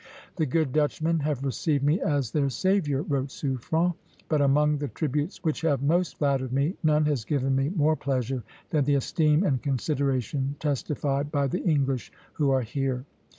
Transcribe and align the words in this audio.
"The 0.37 0.47
good 0.47 0.73
Dutchmen 0.73 1.19
have 1.19 1.43
received 1.45 1.83
me 1.83 2.01
as 2.01 2.31
their 2.31 2.49
savior," 2.49 3.03
wrote 3.03 3.29
Suffren; 3.29 3.93
"but 4.29 4.41
among 4.41 4.79
the 4.79 4.87
tributes 4.87 5.43
which 5.43 5.61
have 5.61 5.83
most 5.83 6.17
flattered 6.17 6.51
me, 6.51 6.75
none 6.81 7.05
has 7.05 7.23
given 7.23 7.55
me 7.55 7.69
more 7.69 7.95
pleasure 7.95 8.41
than 8.71 8.85
the 8.85 8.95
esteem 8.95 9.43
and 9.43 9.61
consideration 9.61 10.55
testified 10.59 11.31
by 11.31 11.45
the 11.45 11.61
English 11.63 12.11
who 12.33 12.49
are 12.49 12.63
here." 12.63 13.05